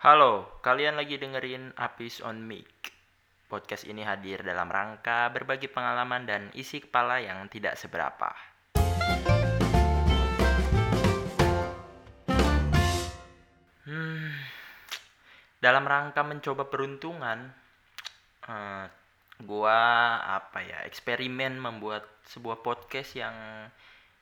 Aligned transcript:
Halo, 0.00 0.64
kalian 0.64 0.96
lagi 0.96 1.20
dengerin 1.20 1.76
Apis 1.76 2.24
on 2.24 2.40
Mic. 2.40 2.88
Podcast 3.52 3.84
ini 3.84 4.00
hadir 4.00 4.40
dalam 4.40 4.72
rangka 4.72 5.28
berbagi 5.28 5.68
pengalaman 5.68 6.24
dan 6.24 6.48
isi 6.56 6.80
kepala 6.80 7.20
yang 7.20 7.44
tidak 7.52 7.76
seberapa. 7.76 8.32
Hmm, 13.84 14.32
dalam 15.60 15.84
rangka 15.84 16.24
mencoba 16.24 16.72
peruntungan, 16.72 17.52
eh, 18.48 18.88
gua 19.44 19.80
apa 20.24 20.64
ya 20.64 20.80
eksperimen 20.88 21.60
membuat 21.60 22.08
sebuah 22.24 22.64
podcast 22.64 23.20
yang 23.20 23.36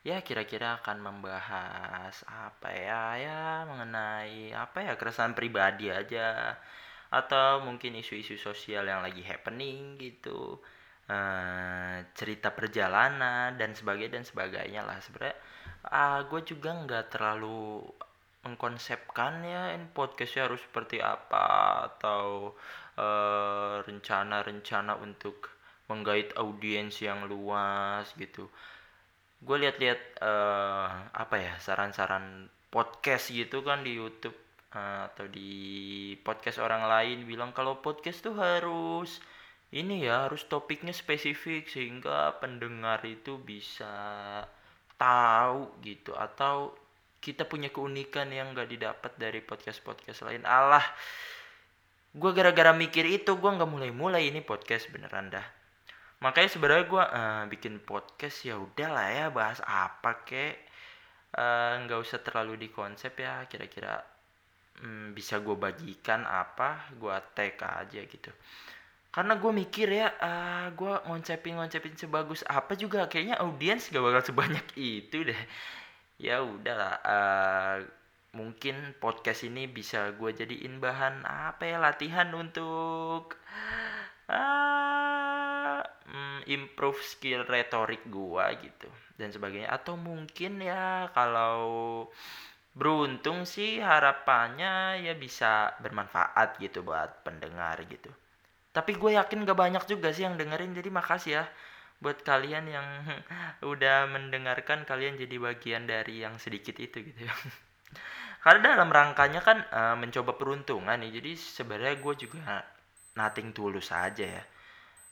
ya 0.09 0.18
kira-kira 0.25 0.80
akan 0.80 0.98
membahas 1.04 2.14
apa 2.25 2.68
ya 2.72 3.02
ya 3.20 3.40
mengenai 3.68 4.57
apa 4.57 4.79
ya 4.86 4.93
keresahan 4.96 5.36
pribadi 5.36 5.93
aja. 5.93 6.57
Atau 7.12 7.64
mungkin 7.64 7.96
isu-isu 8.00 8.36
sosial 8.40 8.85
yang 8.89 9.00
lagi 9.04 9.21
happening 9.25 10.00
gitu. 10.00 10.61
Eh, 11.08 11.96
cerita 12.18 12.52
perjalanan 12.52 13.57
dan 13.61 13.72
sebagainya 13.76 14.21
dan 14.21 14.25
sebagainya 14.29 14.80
lah. 14.89 14.99
Sebenarnya 15.04 15.36
ah 15.89 16.21
gue 16.25 16.40
juga 16.44 16.71
nggak 16.85 17.04
terlalu 17.13 17.85
mengkonsepkan 18.44 19.32
ya 19.44 19.63
ini 19.77 19.86
podcastnya 19.93 20.49
harus 20.49 20.61
seperti 20.64 21.00
apa. 21.04 21.44
Atau 21.93 22.57
eh, 22.96 23.77
rencana-rencana 23.85 24.96
untuk 25.00 25.52
menggait 25.88 26.32
audiens 26.36 26.93
yang 27.00 27.25
luas 27.29 28.13
gitu 28.21 28.49
gue 29.39 29.57
lihat-lihat 29.63 30.01
eh, 30.19 30.89
apa 31.15 31.37
ya 31.39 31.55
saran-saran 31.63 32.51
podcast 32.69 33.31
gitu 33.31 33.62
kan 33.62 33.87
di 33.87 33.95
YouTube 33.97 34.37
eh, 34.75 35.01
atau 35.09 35.27
di 35.31 35.53
podcast 36.27 36.59
orang 36.62 36.84
lain 36.87 37.19
bilang 37.25 37.51
kalau 37.55 37.78
podcast 37.78 38.27
tuh 38.27 38.34
harus 38.39 39.22
ini 39.70 40.08
ya 40.08 40.27
harus 40.27 40.48
topiknya 40.48 40.97
spesifik 40.97 41.69
sehingga 41.69 42.41
pendengar 42.41 43.05
itu 43.05 43.36
bisa 43.39 43.92
tahu 44.98 45.70
gitu 45.84 46.17
atau 46.17 46.73
kita 47.19 47.45
punya 47.45 47.69
keunikan 47.69 48.30
yang 48.30 48.55
gak 48.55 48.70
didapat 48.70 49.12
dari 49.19 49.42
podcast-podcast 49.42 50.23
lain. 50.23 50.47
Allah 50.47 50.83
gue 52.14 52.30
gara-gara 52.33 52.73
mikir 52.73 53.05
itu 53.05 53.36
gue 53.36 53.50
nggak 53.52 53.69
mulai-mulai 53.69 54.33
ini 54.33 54.41
podcast 54.41 54.89
beneran 54.89 55.28
dah 55.28 55.45
makanya 56.24 56.50
sebenarnya 56.50 56.86
gue 56.91 57.05
uh, 57.05 57.44
bikin 57.52 57.74
podcast 57.83 58.42
ya 58.47 58.58
udahlah 58.58 59.06
ya 59.11 59.27
bahas 59.30 59.58
apa 59.64 60.27
kek. 60.27 60.69
Eh, 61.28 61.72
nggak 61.84 62.00
usah 62.00 62.24
terlalu 62.24 62.56
di 62.56 62.69
konsep 62.72 63.12
ya 63.20 63.44
kira-kira 63.44 64.00
hmm, 64.80 65.12
bisa 65.12 65.44
gue 65.44 65.52
bagikan 65.52 66.24
apa 66.24 66.89
gue 66.96 67.12
tag 67.36 67.61
aja 67.61 68.00
gitu. 68.08 68.33
Karena 69.12 69.36
gue 69.36 69.52
mikir 69.52 69.89
ya 69.92 70.08
uh, 70.20 70.66
gue 70.72 70.92
ngoncepin 71.08 71.61
ngoncepin 71.61 71.94
sebagus 72.00 72.41
apa 72.48 72.72
juga 72.80 73.06
kayaknya 73.12 73.36
audiens 73.44 73.89
gak 73.92 74.00
bakal 74.05 74.22
sebanyak 74.24 74.66
itu 75.05 75.19
deh. 75.28 75.42
Ya 76.19 76.41
udahlah 76.42 76.94
uh, 77.05 77.77
mungkin 78.33 78.96
podcast 78.96 79.44
ini 79.44 79.69
bisa 79.69 80.12
gue 80.16 80.30
jadiin 80.33 80.80
bahan 80.80 81.24
apa 81.28 81.64
ya 81.69 81.77
latihan 81.80 82.28
untuk 82.33 83.36
mm, 84.33 85.08
improve 86.48 86.98
skill 87.04 87.44
retorik 87.44 88.02
gua 88.08 88.50
gitu 88.56 88.88
dan 89.20 89.28
sebagainya. 89.28 89.68
Atau 89.68 90.00
mungkin 90.00 90.64
ya 90.64 91.12
kalau 91.12 91.60
beruntung 92.72 93.44
sih 93.44 93.82
harapannya 93.82 95.02
ya 95.02 95.14
bisa 95.18 95.77
bermanfaat 95.82 96.56
gitu 96.62 96.80
buat 96.86 97.22
pendengar 97.27 97.78
gitu. 97.86 98.08
Tapi 98.72 98.94
gue 98.94 99.18
yakin 99.18 99.42
gak 99.42 99.58
banyak 99.58 99.84
juga 99.90 100.14
sih 100.14 100.22
yang 100.22 100.38
dengerin 100.38 100.77
jadi 100.77 100.90
makasih 100.92 101.32
ya 101.42 101.44
buat 101.98 102.22
kalian 102.22 102.70
yang 102.70 102.86
udah 103.73 104.06
mendengarkan 104.06 104.86
kalian 104.86 105.18
jadi 105.18 105.36
bagian 105.42 105.90
dari 105.90 106.23
yang 106.23 106.39
sedikit 106.39 106.78
itu 106.78 107.02
gitu. 107.02 107.27
Ya 107.27 107.34
karena 108.44 108.78
dalam 108.78 108.90
rangkanya 108.94 109.42
kan 109.42 109.58
uh, 109.74 109.96
mencoba 109.98 110.39
peruntungan 110.39 110.94
nih 111.02 111.18
jadi 111.18 111.33
sebenarnya 111.34 111.96
gue 111.98 112.14
juga 112.14 112.62
nothing 113.18 113.50
tulus 113.50 113.90
aja 113.90 114.23
ya 114.24 114.42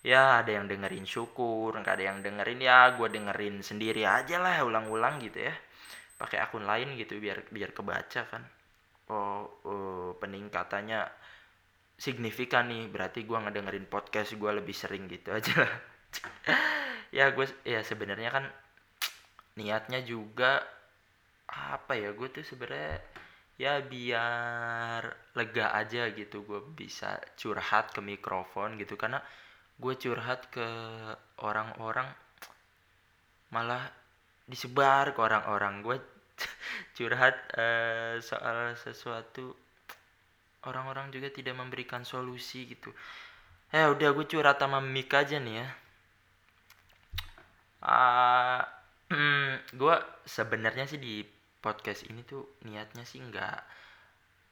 ya 0.06 0.38
ada 0.38 0.54
yang 0.54 0.70
dengerin 0.70 1.02
syukur 1.02 1.74
nggak 1.74 1.98
ada 1.98 2.04
yang 2.14 2.18
dengerin 2.22 2.62
ya 2.62 2.94
gue 2.94 3.08
dengerin 3.10 3.58
sendiri 3.58 4.06
aja 4.06 4.38
lah 4.38 4.62
ulang-ulang 4.62 5.18
gitu 5.18 5.50
ya. 5.50 5.54
Pakai 6.14 6.38
akun 6.38 6.62
lain 6.62 6.94
gitu 6.94 7.18
biar 7.18 7.42
biar 7.50 7.74
kebaca 7.74 8.22
kan. 8.30 8.42
Oh, 9.10 9.50
oh 9.66 10.10
peningkatannya 10.22 11.02
signifikan 11.98 12.70
nih 12.70 12.86
berarti 12.86 13.26
gue 13.26 13.34
ngedengerin 13.34 13.90
podcast 13.90 14.38
gue 14.38 14.50
lebih 14.54 14.76
sering 14.76 15.10
gitu 15.10 15.34
aja 15.34 15.66
lah. 15.66 15.74
Ya 17.14 17.30
gue 17.32 17.46
ya 17.64 17.80
sebenarnya 17.86 18.28
kan 18.34 18.44
niatnya 19.56 20.02
juga 20.04 20.58
apa 21.48 21.96
ya 21.96 22.12
gue 22.12 22.28
tuh 22.28 22.44
sebenarnya 22.44 22.98
ya 23.56 23.80
biar 23.80 25.02
lega 25.38 25.72
aja 25.72 26.12
gitu 26.12 26.44
gue 26.44 26.60
bisa 26.76 27.16
curhat 27.38 27.94
ke 27.94 28.02
mikrofon 28.04 28.76
gitu. 28.76 28.98
Karena 29.00 29.22
gue 29.76 29.94
curhat 30.00 30.48
ke 30.48 30.66
orang-orang 31.44 32.08
malah 33.52 33.84
disebar 34.48 35.12
ke 35.12 35.20
orang-orang. 35.20 35.84
Gue 35.84 35.96
curhat 36.96 37.36
uh, 37.56 38.16
soal 38.20 38.74
sesuatu 38.76 39.54
orang-orang 40.66 41.12
juga 41.14 41.30
tidak 41.30 41.54
memberikan 41.56 42.02
solusi 42.02 42.66
gitu. 42.70 42.90
Eh 43.70 43.86
udah 43.86 44.10
gue 44.14 44.26
curhat 44.26 44.58
sama 44.58 44.82
Mik 44.82 45.10
aja 45.14 45.36
nih 45.38 45.62
ya. 45.62 45.68
Uh, 47.86 48.62
gue 49.70 49.96
sebenarnya 50.26 50.90
sih 50.90 50.98
di 50.98 51.22
podcast 51.62 52.06
ini 52.10 52.26
tuh 52.26 52.58
niatnya 52.66 53.06
sih 53.06 53.22
nggak 53.22 53.58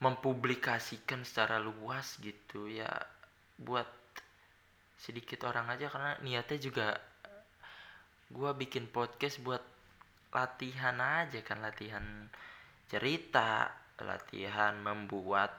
mempublikasikan 0.03 1.23
secara 1.23 1.59
luas 1.59 2.19
gitu 2.23 2.67
ya 2.67 2.91
buat 3.59 3.87
sedikit 5.05 5.45
orang 5.45 5.69
aja 5.69 5.93
karena 5.93 6.17
niatnya 6.25 6.57
juga 6.57 6.87
gue 8.33 8.51
bikin 8.57 8.89
podcast 8.89 9.45
buat 9.45 9.61
latihan 10.33 10.97
aja 10.97 11.45
kan 11.45 11.61
latihan 11.61 12.33
cerita 12.89 13.69
latihan 14.01 14.81
membuat 14.81 15.53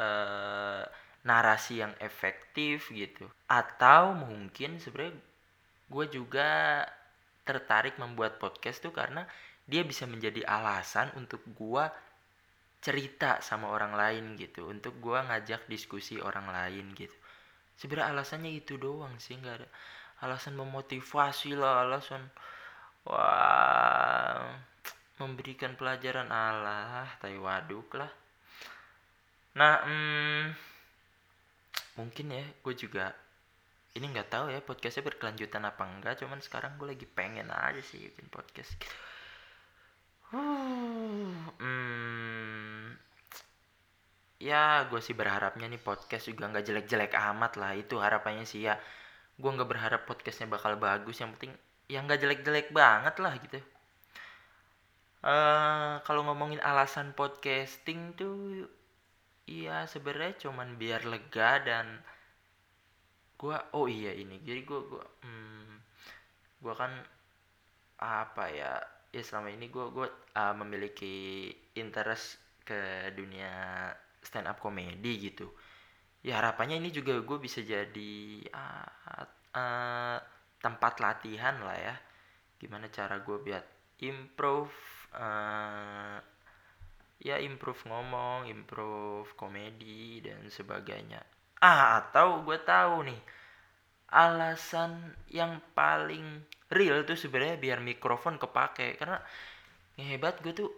uh, 0.00 0.82
narasi 1.22 1.84
yang 1.84 1.94
efektif 2.02 2.90
gitu. 2.90 3.28
Atau 3.46 4.16
mungkin 4.16 4.82
sebenarnya 4.82 5.14
gue 5.86 6.04
juga 6.10 6.50
tertarik 7.46 7.94
membuat 8.02 8.42
podcast 8.42 8.82
tuh 8.82 8.90
karena 8.90 9.22
dia 9.66 9.82
bisa 9.86 10.06
menjadi 10.06 10.42
alasan 10.46 11.10
untuk 11.18 11.42
gua 11.54 11.90
cerita 12.82 13.42
sama 13.42 13.70
orang 13.70 13.98
lain 13.98 14.24
gitu 14.38 14.70
untuk 14.70 14.98
gua 15.02 15.26
ngajak 15.26 15.66
diskusi 15.66 16.22
orang 16.22 16.50
lain 16.50 16.94
gitu 16.94 17.14
sebenarnya 17.76 18.12
alasannya 18.12 18.52
itu 18.56 18.80
doang 18.80 19.14
sih 19.20 19.36
nggak 19.36 19.56
ada 19.62 19.68
alasan 20.24 20.56
memotivasi 20.56 21.52
lah 21.56 21.84
alasan 21.84 22.24
wah 23.04 24.56
memberikan 25.16 25.76
pelajaran 25.76 26.28
Allah 26.28 27.08
tai 27.20 27.36
waduk 27.40 27.96
lah. 27.96 28.12
Nah 29.56 29.74
hmm, 29.84 30.44
mungkin 31.96 32.26
ya 32.32 32.44
gue 32.44 32.74
juga 32.76 33.12
ini 33.96 34.12
nggak 34.12 34.28
tahu 34.28 34.52
ya 34.52 34.60
podcastnya 34.60 35.08
berkelanjutan 35.08 35.64
apa 35.64 35.82
enggak 35.88 36.20
cuman 36.20 36.44
sekarang 36.44 36.76
gue 36.76 36.92
lagi 36.92 37.08
pengen 37.08 37.48
aja 37.48 37.80
sih 37.80 38.12
bikin 38.12 38.28
podcast 38.28 38.76
gitu 38.76 39.15
ya 44.36 44.84
gue 44.90 45.00
sih 45.00 45.16
berharapnya 45.16 45.66
nih 45.72 45.80
podcast 45.80 46.28
juga 46.28 46.48
nggak 46.52 46.64
jelek-jelek 46.68 47.12
amat 47.16 47.52
lah 47.60 47.72
itu 47.76 47.96
harapannya 48.00 48.44
sih 48.44 48.68
ya. 48.68 48.76
Gue 49.36 49.50
nggak 49.52 49.68
berharap 49.68 50.02
podcastnya 50.08 50.48
bakal 50.50 50.76
bagus 50.80 51.20
yang 51.20 51.32
penting 51.36 51.52
ya 51.86 52.02
nggak 52.02 52.20
jelek-jelek 52.22 52.68
banget 52.74 53.14
lah 53.22 53.34
gitu. 53.40 53.58
Uh, 55.26 55.98
kalau 56.06 56.22
ngomongin 56.28 56.62
alasan 56.62 57.10
podcasting 57.16 58.14
tuh 58.14 58.68
iya 59.46 59.86
sebenarnya 59.86 60.46
cuman 60.46 60.74
biar 60.78 61.06
lega 61.06 61.62
dan 61.62 61.86
gue 63.36 63.56
oh 63.76 63.86
iya 63.86 64.12
ini 64.16 64.42
jadi 64.42 64.60
gue 64.66 64.80
gue 64.90 65.04
hmm, 65.22 65.72
gue 66.62 66.74
kan 66.74 66.92
apa 68.00 68.44
ya 68.50 68.72
ya 69.14 69.22
selama 69.22 69.48
ini 69.54 69.70
gue 69.70 69.86
gue 69.94 70.08
uh, 70.36 70.54
memiliki 70.56 71.48
interest 71.78 72.42
ke 72.66 73.12
dunia 73.14 73.88
stand 74.26 74.50
up 74.50 74.58
comedy 74.58 75.30
gitu. 75.30 75.46
Ya 76.26 76.42
harapannya 76.42 76.82
ini 76.82 76.90
juga 76.90 77.22
gue 77.22 77.38
bisa 77.38 77.62
jadi 77.62 78.42
uh, 78.50 78.90
uh, 79.54 80.18
tempat 80.58 80.98
latihan 80.98 81.62
lah 81.62 81.78
ya. 81.78 81.94
Gimana 82.58 82.90
cara 82.90 83.22
gue 83.22 83.38
biar 83.38 83.62
improve 84.02 84.74
uh, 85.14 86.18
ya 87.22 87.38
improve 87.38 87.78
ngomong 87.86 88.50
improve 88.50 89.30
komedi 89.38 90.18
dan 90.26 90.42
sebagainya. 90.50 91.22
Ah 91.62 92.02
atau 92.02 92.42
gue 92.42 92.58
tahu 92.58 93.06
nih 93.06 93.20
alasan 94.10 95.14
yang 95.30 95.62
paling 95.78 96.42
real 96.74 97.06
tuh 97.06 97.14
sebenarnya 97.14 97.56
biar 97.62 97.78
mikrofon 97.78 98.34
kepake. 98.42 98.98
Karena 98.98 99.22
hebat 99.94 100.42
gue 100.42 100.52
tuh 100.52 100.70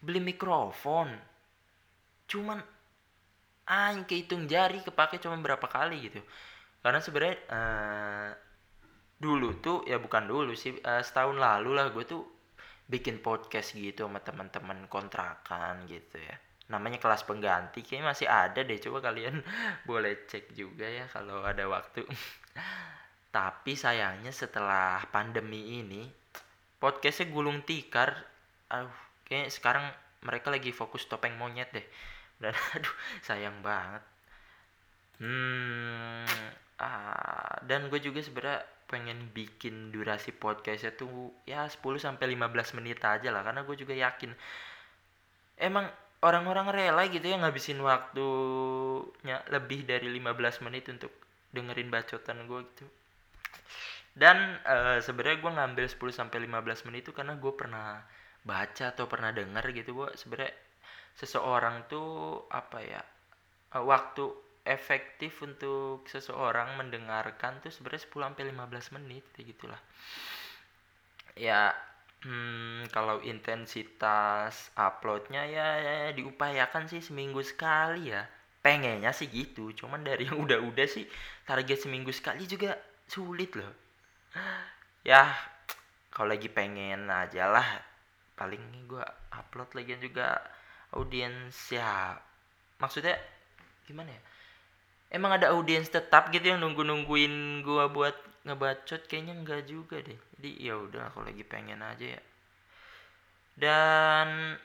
beli 0.00 0.24
mikrofon 0.24 1.35
cuman 2.26 2.58
aing 3.66 4.06
kehitung 4.06 4.46
jari 4.46 4.78
kepake 4.82 5.18
cuma 5.18 5.38
berapa 5.42 5.66
kali 5.66 6.10
gitu. 6.10 6.20
Karena 6.80 7.02
sebenarnya 7.02 7.36
uh, 7.50 8.30
dulu 9.18 9.58
tuh 9.58 9.82
ya 9.88 9.98
bukan 9.98 10.30
dulu 10.30 10.54
sih 10.54 10.78
uh, 10.86 11.02
setahun 11.02 11.34
lalu 11.34 11.74
lah 11.74 11.90
gue 11.90 12.04
tuh 12.06 12.22
bikin 12.86 13.18
podcast 13.18 13.74
gitu 13.74 14.06
sama 14.06 14.22
teman-teman 14.22 14.86
kontrakan 14.86 15.82
gitu 15.90 16.22
ya. 16.22 16.38
Namanya 16.70 17.02
kelas 17.02 17.26
pengganti 17.26 17.82
kayaknya 17.82 18.06
masih 18.06 18.26
ada 18.30 18.60
deh 18.62 18.78
coba 18.78 19.10
kalian 19.10 19.42
boleh 19.90 20.26
cek 20.30 20.54
juga 20.54 20.86
ya 20.86 21.10
kalau 21.10 21.42
ada 21.42 21.66
waktu. 21.66 22.06
Tapi 23.36 23.74
sayangnya 23.74 24.30
setelah 24.30 25.02
pandemi 25.10 25.82
ini 25.82 26.06
podcastnya 26.78 27.26
gulung 27.34 27.66
tikar. 27.66 28.14
Aduh 28.70 28.94
kayaknya 29.26 29.50
sekarang 29.50 29.86
mereka 30.22 30.54
lagi 30.54 30.70
fokus 30.70 31.10
topeng 31.10 31.34
monyet 31.34 31.74
deh 31.74 31.86
dan 32.42 32.52
aduh 32.76 32.96
sayang 33.24 33.58
banget. 33.64 34.02
Hmm 35.20 36.24
ah 36.76 37.56
dan 37.64 37.88
gue 37.88 37.96
juga 38.04 38.20
sebenarnya 38.20 38.60
pengen 38.84 39.32
bikin 39.32 39.90
durasi 39.90 40.30
podcastnya 40.36 40.92
tuh 40.92 41.32
ya 41.48 41.64
10 41.64 41.80
sampai 41.96 42.36
15 42.36 42.76
menit 42.76 43.00
aja 43.00 43.32
lah 43.32 43.42
karena 43.42 43.64
gue 43.64 43.76
juga 43.80 43.96
yakin 43.96 44.30
emang 45.56 45.88
orang-orang 46.20 46.68
rela 46.68 47.02
gitu 47.08 47.24
ya 47.24 47.40
ngabisin 47.40 47.80
waktunya 47.80 49.40
lebih 49.48 49.88
dari 49.88 50.08
15 50.12 50.64
menit 50.68 50.84
untuk 50.92 51.12
dengerin 51.52 51.88
bacotan 51.88 52.44
gue 52.44 52.60
gitu. 52.72 52.86
Dan 54.16 54.60
uh, 54.64 54.96
sebenarnya 55.04 55.44
gue 55.44 55.52
ngambil 55.60 55.86
10 55.92 56.00
sampai 56.12 56.38
15 56.48 56.88
menit 56.88 57.04
itu 57.04 57.12
karena 57.12 57.36
gue 57.36 57.52
pernah 57.52 58.00
baca 58.46 58.94
atau 58.96 59.04
pernah 59.04 59.28
denger 59.32 59.64
gitu 59.76 59.92
gue 59.92 60.08
sebenarnya 60.16 60.52
seseorang 61.16 61.88
tuh 61.88 62.44
apa 62.52 62.78
ya 62.84 63.02
uh, 63.72 63.82
waktu 63.82 64.28
efektif 64.66 65.40
untuk 65.46 66.04
seseorang 66.10 66.74
mendengarkan 66.76 67.62
tuh 67.62 67.70
sebenarnya 67.70 68.02
10 68.10 68.26
sampai 68.34 68.44
15 68.50 68.96
menit 68.98 69.24
kayak 69.32 69.46
gitulah. 69.54 69.80
Ya 71.38 71.70
hmm, 72.26 72.90
kalau 72.90 73.22
intensitas 73.22 74.74
uploadnya 74.74 75.46
ya, 75.46 75.68
ya, 75.78 75.92
ya 76.08 76.10
diupayakan 76.18 76.90
sih 76.90 76.98
seminggu 76.98 77.40
sekali 77.46 78.10
ya. 78.10 78.26
Pengennya 78.58 79.14
sih 79.14 79.30
gitu, 79.30 79.70
cuman 79.70 80.02
dari 80.02 80.26
yang 80.26 80.42
udah-udah 80.42 80.90
sih 80.90 81.06
target 81.46 81.86
seminggu 81.86 82.10
sekali 82.10 82.42
juga 82.50 82.74
sulit 83.06 83.54
loh. 83.54 83.70
Ya 85.06 85.30
kalau 86.10 86.34
lagi 86.34 86.50
pengen 86.50 87.06
aja 87.06 87.46
lah 87.46 87.68
paling 88.34 88.90
gue 88.90 89.04
upload 89.32 89.70
lagi 89.78 89.94
juga 90.02 90.42
audiens 90.94 91.56
ya 91.72 92.14
maksudnya 92.78 93.16
gimana 93.86 94.12
ya? 94.12 94.22
Emang 95.06 95.38
ada 95.38 95.54
audiens 95.54 95.86
tetap 95.86 96.34
gitu 96.34 96.50
yang 96.50 96.58
nunggu 96.58 96.82
nungguin 96.82 97.62
gua 97.62 97.86
buat 97.86 98.14
ngebacot? 98.42 99.06
Kayaknya 99.06 99.34
enggak 99.38 99.62
juga 99.70 100.02
deh. 100.02 100.18
Jadi 100.36 100.50
ya 100.58 100.74
udah 100.74 101.14
aku 101.14 101.22
lagi 101.22 101.46
pengen 101.46 101.78
aja 101.80 102.18
ya. 102.18 102.22
Dan 103.56 104.58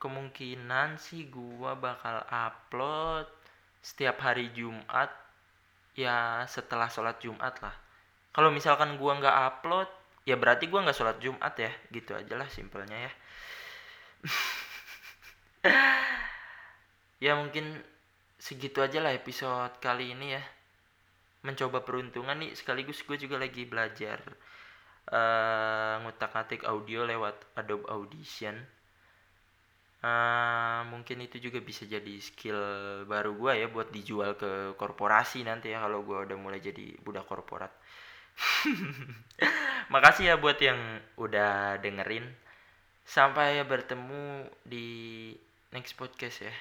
kemungkinan 0.00 0.96
sih 0.96 1.28
gua 1.28 1.76
bakal 1.76 2.24
upload 2.32 3.28
setiap 3.84 4.16
hari 4.24 4.48
Jumat 4.56 5.12
ya 5.92 6.48
setelah 6.48 6.88
sholat 6.88 7.20
Jumat 7.20 7.60
lah. 7.60 7.76
Kalau 8.32 8.48
misalkan 8.48 8.96
gua 8.96 9.20
nggak 9.20 9.36
upload 9.52 9.88
ya 10.24 10.40
berarti 10.40 10.72
gua 10.72 10.88
nggak 10.88 10.96
sholat 10.96 11.20
Jumat 11.20 11.52
ya. 11.60 11.70
Gitu 11.92 12.16
aja 12.16 12.32
lah 12.32 12.48
simpelnya 12.48 12.96
ya 12.96 13.12
ya 17.24 17.36
mungkin 17.36 17.76
segitu 18.40 18.80
aja 18.80 18.98
lah 19.04 19.12
episode 19.12 19.76
kali 19.78 20.16
ini 20.16 20.36
ya. 20.36 20.42
Mencoba 21.44 21.84
peruntungan 21.84 22.36
nih 22.36 22.52
sekaligus 22.52 23.00
gue 23.04 23.16
juga 23.16 23.40
lagi 23.40 23.64
belajar 23.64 24.20
uh, 25.08 26.04
ngutak-ngatik 26.04 26.64
audio 26.68 27.04
lewat 27.04 27.56
Adobe 27.56 27.88
Audition. 27.88 28.56
Uh, 30.00 30.80
mungkin 30.88 31.20
itu 31.20 31.36
juga 31.36 31.60
bisa 31.60 31.84
jadi 31.84 32.16
skill 32.24 32.56
baru 33.04 33.36
gue 33.36 33.52
ya 33.60 33.68
buat 33.68 33.92
dijual 33.92 34.32
ke 34.32 34.72
korporasi 34.80 35.44
nanti 35.44 35.76
ya 35.76 35.84
kalau 35.84 36.00
gue 36.08 36.24
udah 36.24 36.36
mulai 36.40 36.60
jadi 36.60 36.96
budak 37.04 37.28
korporat. 37.28 37.72
Makasih 39.92 40.32
ya 40.32 40.36
buat 40.40 40.56
yang 40.56 40.80
udah 41.20 41.76
dengerin. 41.84 42.24
Sampai 43.04 43.60
bertemu 43.66 44.48
di 44.64 44.88
next 45.72 45.94
podcast 45.94 46.42
ya 46.44 46.54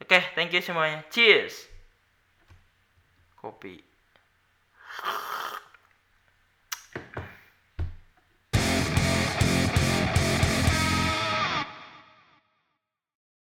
Oke, 0.00 0.16
okay, 0.16 0.32
thank 0.32 0.48
you 0.56 0.64
semuanya. 0.64 1.04
Cheers. 1.12 1.68
Kopi. 3.36 3.89